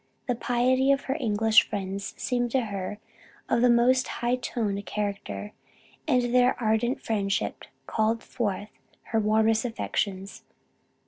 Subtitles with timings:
[0.27, 2.97] The piety of her English friends seemed to her
[3.47, 5.53] of the most high toned character,
[6.07, 8.69] and their ardent friendship called forth
[9.11, 10.41] her warmest affections.